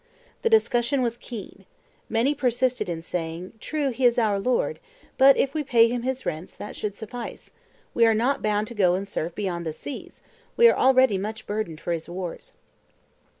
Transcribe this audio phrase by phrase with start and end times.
[0.41, 1.65] The discussion was keen.
[2.09, 4.79] Many persisted in saying, "True, he is our lord;
[5.15, 7.51] but if we pay him his rents, that should suffice:
[7.93, 10.23] we are not bound to go and serve beyond the seas;
[10.57, 12.53] we are already much burdened for his wars."